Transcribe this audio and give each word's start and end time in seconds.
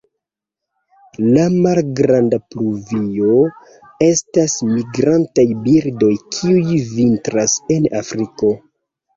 La 1.33 1.43
Malgranda 1.65 2.39
pluvio 2.53 3.35
estas 4.07 4.57
migrantaj 4.73 5.47
birdoj 5.69 6.11
kiuj 6.39 6.83
vintras 6.97 7.61
en 7.79 7.89
Afriko. 8.03 8.53